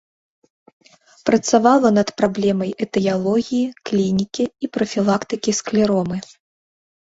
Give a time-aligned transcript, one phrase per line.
[1.29, 6.17] Працавала над праблемай этыялогіі, клінікі і прафілактыкі склеромы.